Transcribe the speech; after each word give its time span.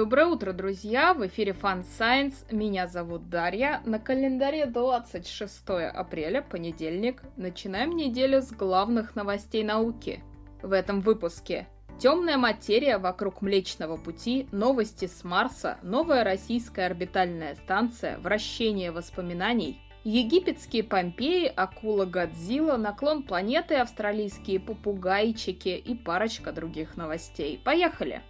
Доброе 0.00 0.28
утро, 0.28 0.54
друзья! 0.54 1.12
В 1.12 1.26
эфире 1.26 1.52
Fun 1.52 1.84
Science. 1.84 2.46
Меня 2.50 2.86
зовут 2.86 3.28
Дарья. 3.28 3.82
На 3.84 3.98
календаре 3.98 4.64
26 4.64 5.62
апреля, 5.68 6.40
понедельник. 6.40 7.22
Начинаем 7.36 7.94
неделю 7.94 8.40
с 8.40 8.50
главных 8.50 9.14
новостей 9.14 9.62
науки. 9.62 10.24
В 10.62 10.72
этом 10.72 11.02
выпуске 11.02 11.68
Темная 11.98 12.38
материя 12.38 12.96
вокруг 12.96 13.42
Млечного 13.42 13.98
Пути, 13.98 14.48
новости 14.52 15.04
с 15.04 15.22
Марса, 15.22 15.76
новая 15.82 16.24
российская 16.24 16.86
орбитальная 16.86 17.54
станция, 17.56 18.16
вращение 18.20 18.92
воспоминаний, 18.92 19.82
египетские 20.04 20.82
Помпеи, 20.82 21.52
акула 21.54 22.06
Годзилла, 22.06 22.78
наклон 22.78 23.22
планеты, 23.22 23.74
австралийские 23.74 24.60
попугайчики 24.60 25.68
и 25.68 25.94
парочка 25.94 26.52
других 26.52 26.96
новостей. 26.96 27.60
Поехали! 27.62 28.22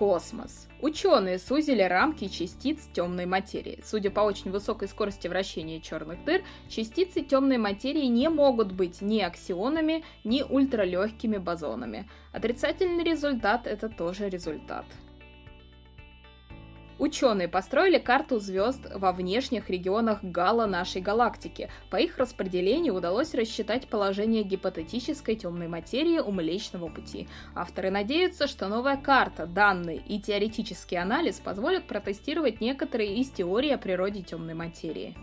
Космос. 0.00 0.66
Ученые 0.80 1.38
сузили 1.38 1.82
рамки 1.82 2.28
частиц 2.28 2.88
темной 2.94 3.26
материи. 3.26 3.82
Судя 3.84 4.10
по 4.10 4.20
очень 4.20 4.50
высокой 4.50 4.88
скорости 4.88 5.28
вращения 5.28 5.78
черных 5.78 6.24
дыр, 6.24 6.40
частицы 6.70 7.20
темной 7.20 7.58
материи 7.58 8.06
не 8.06 8.30
могут 8.30 8.72
быть 8.72 9.02
ни 9.02 9.20
аксионами, 9.20 10.02
ни 10.24 10.42
ультралегкими 10.42 11.36
бозонами. 11.36 12.08
Отрицательный 12.32 13.04
результат– 13.04 13.60
это 13.66 13.90
тоже 13.90 14.30
результат. 14.30 14.86
Ученые 17.00 17.48
построили 17.48 17.96
карту 17.96 18.38
звезд 18.40 18.82
во 18.94 19.12
внешних 19.12 19.70
регионах 19.70 20.22
Гала 20.22 20.66
нашей 20.66 21.00
галактики. 21.00 21.70
По 21.88 21.96
их 21.96 22.18
распределению 22.18 22.94
удалось 22.94 23.32
рассчитать 23.32 23.88
положение 23.88 24.42
гипотетической 24.42 25.34
темной 25.34 25.66
материи 25.66 26.18
у 26.18 26.30
Млечного 26.30 26.88
Пути. 26.88 27.26
Авторы 27.54 27.90
надеются, 27.90 28.46
что 28.46 28.68
новая 28.68 28.98
карта, 28.98 29.46
данные 29.46 29.96
и 29.96 30.20
теоретический 30.20 30.98
анализ 30.98 31.36
позволят 31.36 31.84
протестировать 31.84 32.60
некоторые 32.60 33.16
из 33.16 33.30
теорий 33.30 33.72
о 33.72 33.78
природе 33.78 34.20
темной 34.20 34.52
материи. 34.52 35.16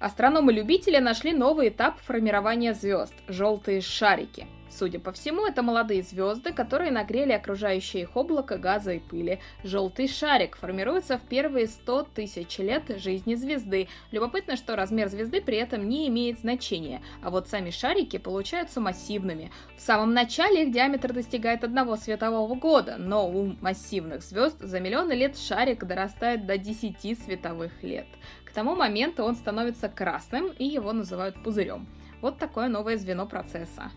Астрономы-любители 0.00 0.98
нашли 0.98 1.32
новый 1.32 1.70
этап 1.70 1.98
формирования 1.98 2.74
звезд– 2.74 3.14
желтые 3.28 3.80
шарики. 3.80 4.46
Судя 4.70 4.98
по 4.98 5.12
всему, 5.12 5.46
это 5.46 5.62
молодые 5.62 6.02
звезды, 6.02 6.52
которые 6.52 6.90
нагрели 6.90 7.32
окружающее 7.32 8.02
их 8.02 8.16
облако 8.16 8.58
газа 8.58 8.92
и 8.92 8.98
пыли. 8.98 9.40
Желтый 9.62 10.08
шарик 10.08 10.56
формируется 10.56 11.18
в 11.18 11.22
первые 11.22 11.68
100 11.68 12.08
тысяч 12.14 12.58
лет 12.58 12.84
жизни 13.00 13.34
звезды. 13.34 13.88
Любопытно, 14.10 14.56
что 14.56 14.74
размер 14.74 15.08
звезды 15.08 15.40
при 15.40 15.58
этом 15.58 15.88
не 15.88 16.08
имеет 16.08 16.40
значения, 16.40 17.02
а 17.22 17.30
вот 17.30 17.48
сами 17.48 17.70
шарики 17.70 18.16
получаются 18.16 18.80
массивными. 18.80 19.52
В 19.76 19.80
самом 19.80 20.12
начале 20.12 20.64
их 20.64 20.72
диаметр 20.72 21.12
достигает 21.12 21.62
одного 21.62 21.96
светового 21.96 22.54
года, 22.54 22.96
но 22.98 23.28
у 23.28 23.54
массивных 23.60 24.22
звезд 24.22 24.58
за 24.60 24.80
миллионы 24.80 25.12
лет 25.12 25.38
шарик 25.38 25.84
дорастает 25.84 26.46
до 26.46 26.58
10 26.58 27.18
световых 27.22 27.82
лет. 27.82 28.06
К 28.44 28.52
тому 28.52 28.74
моменту 28.74 29.24
он 29.24 29.34
становится 29.34 29.88
красным, 29.88 30.48
и 30.58 30.64
его 30.64 30.92
называют 30.92 31.42
пузырем. 31.42 31.86
Вот 32.20 32.38
такое 32.38 32.68
новое 32.68 32.96
звено 32.96 33.26
процесса. 33.26 33.90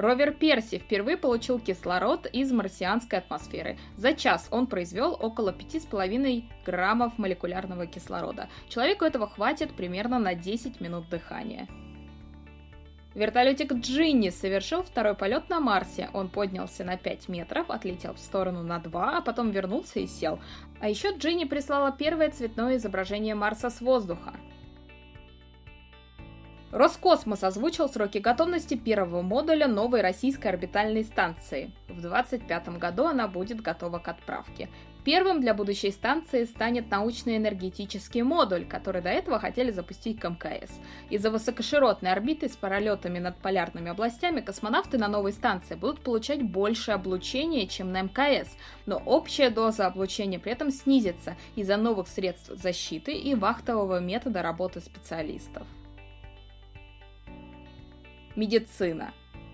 Ровер 0.00 0.32
Перси 0.32 0.78
впервые 0.78 1.18
получил 1.18 1.58
кислород 1.58 2.26
из 2.32 2.50
марсианской 2.52 3.18
атмосферы. 3.18 3.78
За 3.96 4.14
час 4.14 4.48
он 4.50 4.66
произвел 4.66 5.14
около 5.20 5.50
5,5 5.50 6.44
граммов 6.64 7.18
молекулярного 7.18 7.86
кислорода. 7.86 8.48
Человеку 8.70 9.04
этого 9.04 9.28
хватит 9.28 9.74
примерно 9.74 10.18
на 10.18 10.34
10 10.34 10.80
минут 10.80 11.10
дыхания. 11.10 11.68
Вертолетик 13.14 13.74
Джинни 13.74 14.30
совершил 14.30 14.82
второй 14.82 15.14
полет 15.14 15.50
на 15.50 15.60
Марсе. 15.60 16.08
Он 16.14 16.30
поднялся 16.30 16.82
на 16.82 16.96
5 16.96 17.28
метров, 17.28 17.68
отлетел 17.68 18.14
в 18.14 18.20
сторону 18.20 18.62
на 18.62 18.78
2, 18.78 19.18
а 19.18 19.20
потом 19.20 19.50
вернулся 19.50 20.00
и 20.00 20.06
сел. 20.06 20.38
А 20.80 20.88
еще 20.88 21.14
Джинни 21.14 21.44
прислала 21.44 21.92
первое 21.92 22.30
цветное 22.30 22.78
изображение 22.78 23.34
Марса 23.34 23.68
с 23.68 23.82
воздуха. 23.82 24.32
Роскосмос 26.72 27.42
озвучил 27.42 27.88
сроки 27.88 28.18
готовности 28.18 28.76
первого 28.76 29.22
модуля 29.22 29.66
новой 29.66 30.02
российской 30.02 30.46
орбитальной 30.46 31.02
станции. 31.02 31.72
В 31.88 32.00
2025 32.00 32.78
году 32.78 33.06
она 33.06 33.26
будет 33.26 33.60
готова 33.60 33.98
к 33.98 34.06
отправке. 34.06 34.68
Первым 35.02 35.40
для 35.40 35.52
будущей 35.52 35.90
станции 35.90 36.44
станет 36.44 36.88
научно-энергетический 36.88 38.22
модуль, 38.22 38.66
который 38.66 39.02
до 39.02 39.08
этого 39.08 39.40
хотели 39.40 39.72
запустить 39.72 40.20
к 40.20 40.28
МКС. 40.28 40.70
Из-за 41.08 41.30
высокоширотной 41.30 42.12
орбиты 42.12 42.48
с 42.48 42.54
паралетами 42.54 43.18
над 43.18 43.36
полярными 43.38 43.90
областями 43.90 44.40
космонавты 44.40 44.96
на 44.96 45.08
новой 45.08 45.32
станции 45.32 45.74
будут 45.74 46.02
получать 46.02 46.42
больше 46.42 46.92
облучения, 46.92 47.66
чем 47.66 47.90
на 47.90 48.02
МКС, 48.02 48.56
но 48.86 49.02
общая 49.06 49.50
доза 49.50 49.86
облучения 49.86 50.38
при 50.38 50.52
этом 50.52 50.70
снизится 50.70 51.36
из-за 51.56 51.76
новых 51.76 52.06
средств 52.06 52.52
защиты 52.54 53.12
и 53.12 53.34
вахтового 53.34 53.98
метода 53.98 54.42
работы 54.42 54.80
специалистов. 54.80 55.66
Медицина. 58.36 59.12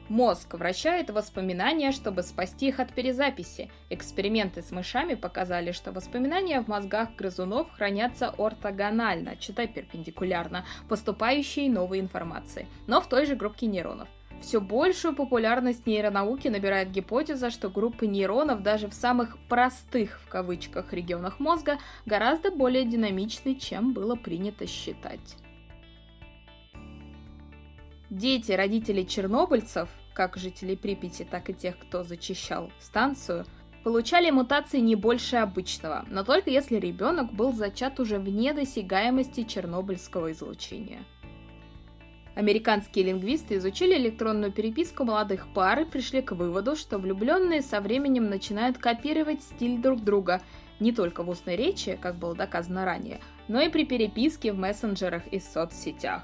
Мозг 0.08 0.54
вращает 0.54 1.10
воспоминания, 1.10 1.90
чтобы 1.90 2.22
спасти 2.22 2.68
их 2.68 2.78
от 2.78 2.92
перезаписи. 2.92 3.70
Эксперименты 3.90 4.62
с 4.62 4.70
мышами 4.70 5.14
показали, 5.14 5.72
что 5.72 5.90
воспоминания 5.90 6.60
в 6.60 6.68
мозгах 6.68 7.16
грызунов 7.16 7.72
хранятся 7.72 8.32
ортогонально, 8.38 9.36
читай 9.36 9.66
перпендикулярно, 9.66 10.64
поступающей 10.88 11.68
новой 11.68 11.98
информации, 11.98 12.68
но 12.86 13.00
в 13.00 13.08
той 13.08 13.26
же 13.26 13.34
группе 13.34 13.66
нейронов. 13.66 14.08
Все 14.40 14.60
большую 14.60 15.16
популярность 15.16 15.86
нейронауки 15.86 16.48
набирает 16.48 16.90
гипотеза, 16.90 17.50
что 17.50 17.70
группы 17.70 18.06
нейронов 18.06 18.62
даже 18.62 18.88
в 18.88 18.94
самых 18.94 19.38
«простых» 19.48 20.20
в 20.24 20.28
кавычках 20.28 20.92
регионах 20.92 21.40
мозга 21.40 21.78
гораздо 22.04 22.50
более 22.50 22.84
динамичны, 22.84 23.56
чем 23.56 23.92
было 23.92 24.14
принято 24.14 24.66
считать. 24.66 25.36
Дети 28.10 28.52
родителей 28.52 29.06
чернобыльцев, 29.06 29.88
как 30.14 30.36
жителей 30.36 30.76
Припяти, 30.76 31.26
так 31.28 31.50
и 31.50 31.54
тех, 31.54 31.76
кто 31.78 32.04
зачищал 32.04 32.70
станцию, 32.78 33.44
получали 33.82 34.30
мутации 34.30 34.78
не 34.78 34.94
больше 34.94 35.36
обычного, 35.36 36.04
но 36.08 36.22
только 36.22 36.50
если 36.50 36.76
ребенок 36.76 37.32
был 37.32 37.52
зачат 37.52 37.98
уже 37.98 38.18
вне 38.18 38.52
досягаемости 38.52 39.42
чернобыльского 39.42 40.30
излучения. 40.32 41.04
Американские 42.36 43.06
лингвисты 43.06 43.56
изучили 43.56 43.96
электронную 43.96 44.52
переписку 44.52 45.04
молодых 45.04 45.48
пар 45.54 45.80
и 45.80 45.84
пришли 45.84 46.20
к 46.20 46.32
выводу, 46.32 46.76
что 46.76 46.98
влюбленные 46.98 47.62
со 47.62 47.80
временем 47.80 48.28
начинают 48.28 48.76
копировать 48.78 49.42
стиль 49.42 49.80
друг 49.80 50.04
друга 50.04 50.42
не 50.78 50.92
только 50.92 51.22
в 51.22 51.30
устной 51.30 51.56
речи, 51.56 51.98
как 52.00 52.16
было 52.16 52.34
доказано 52.34 52.84
ранее, 52.84 53.20
но 53.48 53.60
и 53.60 53.70
при 53.70 53.84
переписке 53.84 54.52
в 54.52 54.58
мессенджерах 54.58 55.26
и 55.28 55.40
соцсетях. 55.40 56.22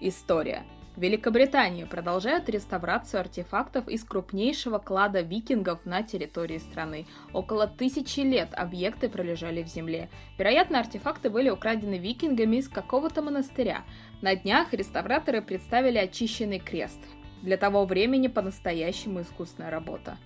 История. 0.00 0.62
В 0.94 1.00
Великобритании 1.00 1.82
продолжают 1.82 2.48
реставрацию 2.48 3.20
артефактов 3.20 3.88
из 3.88 4.04
крупнейшего 4.04 4.78
клада 4.78 5.22
викингов 5.22 5.84
на 5.84 6.02
территории 6.02 6.58
страны. 6.58 7.06
Около 7.32 7.66
тысячи 7.66 8.20
лет 8.20 8.50
объекты 8.52 9.08
пролежали 9.08 9.62
в 9.64 9.68
земле. 9.68 10.08
Вероятно, 10.38 10.78
артефакты 10.78 11.30
были 11.30 11.50
украдены 11.50 11.98
викингами 11.98 12.56
из 12.56 12.68
какого-то 12.68 13.22
монастыря. 13.22 13.84
На 14.22 14.36
днях 14.36 14.72
реставраторы 14.72 15.42
представили 15.42 15.98
очищенный 15.98 16.60
крест. 16.60 16.98
Для 17.42 17.56
того 17.56 17.84
времени 17.84 18.28
по-настоящему 18.28 19.22
искусная 19.22 19.70
работа. 19.70 20.16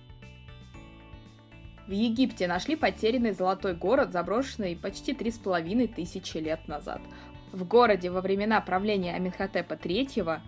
В 1.87 1.91
Египте 1.91 2.47
нашли 2.47 2.75
потерянный 2.75 3.33
золотой 3.33 3.73
город, 3.73 4.11
заброшенный 4.11 4.75
почти 4.75 5.13
три 5.13 5.31
с 5.31 5.37
половиной 5.37 5.87
тысячи 5.87 6.37
лет 6.37 6.67
назад. 6.67 7.01
В 7.53 7.65
городе 7.65 8.09
во 8.09 8.21
времена 8.21 8.59
правления 8.61 9.13
Аминхотепа 9.13 9.73
III, 9.73 10.39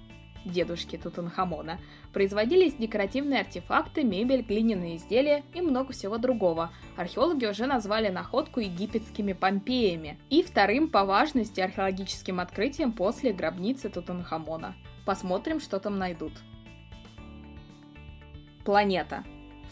дедушки 0.44 0.98
Тутанхамона, 0.98 1.80
производились 2.12 2.74
декоративные 2.74 3.42
артефакты, 3.42 4.04
мебель, 4.04 4.42
глиняные 4.42 4.96
изделия 4.96 5.44
и 5.54 5.62
много 5.62 5.94
всего 5.94 6.18
другого. 6.18 6.72
Археологи 6.98 7.46
уже 7.46 7.68
назвали 7.68 8.10
находку 8.10 8.60
египетскими 8.60 9.34
Помпеями 9.34 10.18
и 10.32 10.42
вторым 10.42 10.90
по 10.90 11.06
важности 11.06 11.60
археологическим 11.62 12.40
открытием 12.40 12.92
после 12.92 13.34
гробницы 13.34 13.90
Тутанхамона. 13.90 14.74
Посмотрим, 15.06 15.60
что 15.60 15.80
там 15.80 16.00
найдут. 16.00 16.34
Планета. 18.66 19.24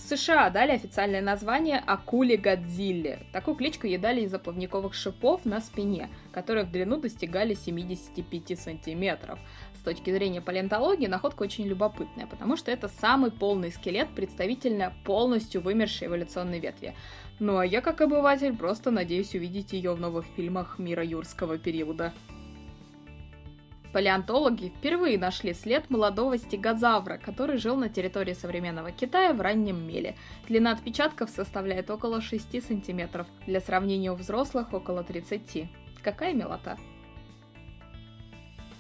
В 0.04 0.06
США 0.06 0.50
дали 0.50 0.72
официальное 0.72 1.22
название 1.22 1.80
акуле 1.80 2.36
Годзилле. 2.36 3.20
Такую 3.32 3.56
кличку 3.56 3.88
ей 3.88 3.98
дали 3.98 4.20
из-за 4.24 4.38
плавниковых 4.38 4.94
шипов 4.94 5.46
на 5.46 5.62
спине, 5.62 6.10
которые 6.34 6.66
в 6.66 6.72
длину 6.72 6.98
достигали 6.98 7.54
75 7.54 8.60
сантиметров. 8.60 9.40
С 9.80 9.82
точки 9.82 10.12
зрения 10.12 10.42
палеонтологии 10.42 11.08
находка 11.08 11.44
очень 11.44 11.66
любопытная, 11.68 12.28
потому 12.28 12.58
что 12.58 12.70
это 12.70 12.90
самый 12.90 13.32
полный 13.32 13.72
скелет 13.72 14.10
представительно 14.10 14.92
полностью 15.06 15.62
вымершей 15.62 16.10
эволюционной 16.10 16.60
ветви. 16.60 16.96
Ну 17.40 17.58
а 17.58 17.66
я, 17.66 17.80
как 17.80 18.02
обыватель, 18.02 18.58
просто 18.58 18.92
надеюсь 18.92 19.34
увидеть 19.36 19.72
ее 19.72 19.94
в 19.94 20.02
новых 20.02 20.26
фильмах 20.36 20.80
мира 20.80 21.06
юрского 21.06 21.58
периода. 21.58 22.12
Палеонтологи 23.94 24.70
впервые 24.70 25.20
нашли 25.20 25.54
след 25.54 25.92
молодого 25.92 26.40
стегозавра, 26.40 27.20
который 27.24 27.58
жил 27.58 27.76
на 27.76 27.90
территории 27.90 28.34
современного 28.34 28.92
Китая 28.92 29.34
в 29.34 29.42
раннем 29.42 29.88
меле. 29.88 30.16
Длина 30.48 30.72
отпечатков 30.72 31.30
составляет 31.30 31.92
около 31.92 32.20
6 32.20 32.64
сантиметров, 32.64 33.28
для 33.46 33.62
сравнения 33.62 34.12
у 34.12 34.16
взрослых 34.16 34.74
около 34.74 35.04
30. 35.04 35.70
Какая 36.02 36.34
милота! 36.34 36.78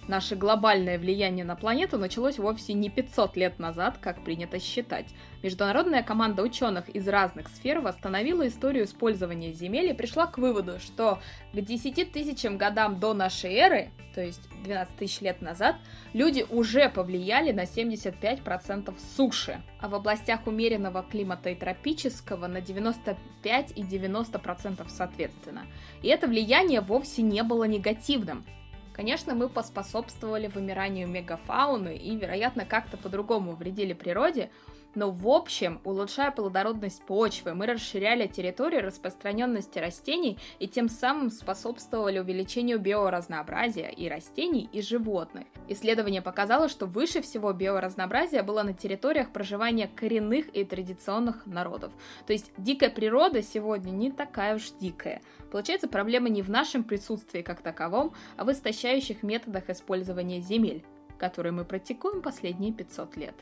Наше 0.07 0.35
глобальное 0.35 0.99
влияние 0.99 1.45
на 1.45 1.55
планету 1.55 1.97
началось 1.97 2.37
вовсе 2.37 2.73
не 2.73 2.89
500 2.89 3.37
лет 3.37 3.59
назад, 3.59 3.97
как 4.01 4.23
принято 4.23 4.59
считать. 4.59 5.07
Международная 5.41 6.03
команда 6.03 6.43
ученых 6.43 6.89
из 6.89 7.07
разных 7.07 7.47
сфер 7.47 7.79
восстановила 7.79 8.45
историю 8.47 8.83
использования 8.83 9.53
Земель 9.53 9.91
и 9.91 9.93
пришла 9.93 10.27
к 10.27 10.37
выводу, 10.37 10.79
что 10.79 11.19
к 11.53 11.61
10 11.61 12.11
тысячам 12.11 12.57
годам 12.57 12.99
до 12.99 13.13
нашей 13.13 13.53
эры, 13.53 13.91
то 14.13 14.21
есть 14.21 14.41
12 14.65 14.95
тысяч 14.97 15.21
лет 15.21 15.41
назад, 15.41 15.77
люди 16.11 16.45
уже 16.49 16.89
повлияли 16.89 17.53
на 17.53 17.63
75% 17.63 18.93
суши, 19.15 19.61
а 19.79 19.87
в 19.87 19.95
областях 19.95 20.47
умеренного 20.47 21.03
климата 21.03 21.49
и 21.49 21.55
тропического 21.55 22.47
на 22.47 22.59
95 22.59 23.71
и 23.75 23.83
90% 23.83 24.85
соответственно. 24.89 25.65
И 26.01 26.09
это 26.09 26.27
влияние 26.27 26.81
вовсе 26.81 27.21
не 27.21 27.41
было 27.43 27.63
негативным. 27.63 28.45
Конечно, 28.93 29.33
мы 29.33 29.49
поспособствовали 29.49 30.47
вымиранию 30.47 31.07
мегафауны 31.07 31.97
и, 31.97 32.15
вероятно, 32.15 32.65
как-то 32.65 32.95
по-другому 32.95 33.55
вредили 33.55 33.93
природе, 33.93 34.51
но 34.95 35.09
в 35.09 35.27
общем, 35.27 35.81
улучшая 35.83 36.31
плодородность 36.31 37.03
почвы, 37.03 37.55
мы 37.55 37.65
расширяли 37.65 38.27
территорию 38.27 38.83
распространенности 38.83 39.79
растений 39.79 40.37
и 40.59 40.67
тем 40.67 40.87
самым 40.87 41.31
способствовали 41.31 42.19
увеличению 42.19 42.79
биоразнообразия 42.79 43.89
и 43.89 44.07
растений, 44.07 44.69
и 44.71 44.81
животных. 44.81 45.45
Исследование 45.67 46.21
показало, 46.21 46.69
что 46.69 46.85
выше 46.85 47.21
всего 47.21 47.51
биоразнообразие 47.53 48.43
было 48.43 48.61
на 48.63 48.73
территориях 48.73 49.31
проживания 49.31 49.89
коренных 49.93 50.47
и 50.55 50.63
традиционных 50.63 51.45
народов. 51.47 51.91
То 52.27 52.33
есть 52.33 52.51
дикая 52.57 52.89
природа 52.89 53.41
сегодня 53.41 53.91
не 53.91 54.11
такая 54.11 54.55
уж 54.55 54.71
дикая. 54.79 55.21
Получается, 55.51 55.87
проблема 55.87 56.29
не 56.29 56.41
в 56.41 56.49
нашем 56.49 56.83
присутствии 56.83 57.41
как 57.41 57.61
таковом, 57.61 58.13
а 58.37 58.43
в 58.43 58.51
истощающих 58.83 59.23
методах 59.23 59.69
использования 59.69 60.41
земель, 60.41 60.83
которые 61.17 61.53
мы 61.53 61.63
практикуем 61.63 62.21
последние 62.21 62.73
500 62.73 63.17
лет. 63.17 63.35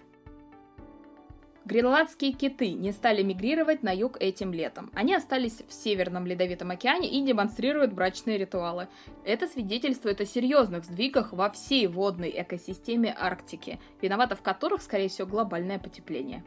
Гренландские 1.64 2.34
киты 2.34 2.72
не 2.72 2.92
стали 2.92 3.22
мигрировать 3.22 3.84
на 3.84 3.92
юг 3.92 4.18
этим 4.20 4.52
летом. 4.52 4.90
Они 4.94 5.14
остались 5.14 5.62
в 5.68 5.72
Северном 5.72 6.26
Ледовитом 6.26 6.72
океане 6.72 7.08
и 7.08 7.24
демонстрируют 7.24 7.94
брачные 7.94 8.38
ритуалы. 8.38 8.88
Это 9.26 9.48
свидетельствует 9.48 10.22
о 10.22 10.26
серьезных 10.26 10.86
сдвигах 10.86 11.34
во 11.34 11.50
всей 11.52 11.88
водной 11.88 12.34
экосистеме 12.36 13.16
Арктики, 13.18 13.80
виновато 14.02 14.36
в 14.36 14.42
которых, 14.42 14.82
скорее 14.82 15.08
всего, 15.08 15.28
глобальное 15.28 15.78
потепление. 15.78 16.44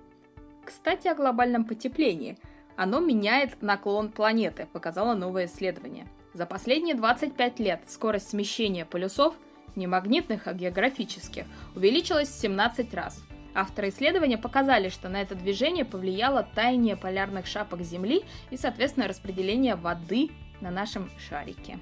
Кстати, 0.64 1.08
о 1.08 1.14
глобальном 1.14 1.64
потеплении. 1.64 2.37
Оно 2.76 2.99
меняет 2.99 3.62
наклон 3.62 4.11
планеты, 4.11 4.67
показало 4.73 5.14
новое 5.14 5.47
исследование. 5.47 6.08
За 6.34 6.46
последние 6.46 6.94
25 6.94 7.58
лет 7.60 7.81
скорость 7.86 8.28
смещения 8.28 8.84
полюсов, 8.84 9.34
не 9.76 9.86
магнитных, 9.86 10.46
а 10.46 10.52
географических, 10.52 11.46
увеличилась 11.75 12.28
в 12.28 12.40
17 12.40 12.92
раз– 12.92 13.22
Авторы 13.54 13.90
исследования 13.90 14.36
показали, 14.36 14.88
что 14.88 15.08
на 15.08 15.22
это 15.22 15.36
движение 15.36 15.84
повлияло 15.84 16.46
таяние 16.54 16.96
полярных 16.96 17.46
шапок 17.46 17.82
Земли 17.82 18.25
и, 18.50 18.56
соответственно, 18.56 19.06
распределение 19.06 19.76
воды 19.76 20.31
на 20.60 20.72
нашем 20.72 21.08
шарике. 21.28 21.78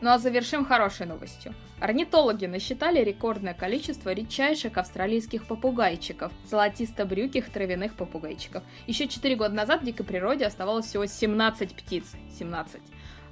Ну 0.00 0.10
а 0.10 0.18
завершим 0.18 0.64
хорошей 0.64 1.06
новостью. 1.06 1.54
Орнитологи 1.78 2.46
насчитали 2.46 3.02
рекордное 3.02 3.54
количество 3.54 4.12
редчайших 4.12 4.78
австралийских 4.78 5.46
попугайчиков, 5.46 6.32
золотисто-брюких 6.46 7.50
травяных 7.50 7.94
попугайчиков. 7.94 8.62
Еще 8.86 9.08
4 9.08 9.36
года 9.36 9.54
назад 9.54 9.82
в 9.82 9.84
дикой 9.84 10.06
природе 10.06 10.46
оставалось 10.46 10.86
всего 10.86 11.06
17 11.06 11.74
птиц. 11.74 12.12
17. 12.38 12.80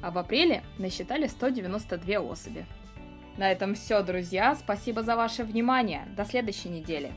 А 0.02 0.10
в 0.10 0.18
апреле 0.18 0.62
насчитали 0.78 1.26
192 1.26 2.20
особи. 2.20 2.66
На 3.36 3.50
этом 3.50 3.74
все, 3.74 4.02
друзья. 4.02 4.54
Спасибо 4.54 5.02
за 5.02 5.16
ваше 5.16 5.44
внимание. 5.44 6.06
До 6.16 6.24
следующей 6.24 6.68
недели. 6.68 7.12